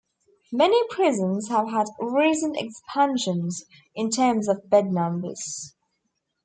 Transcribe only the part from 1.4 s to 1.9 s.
have had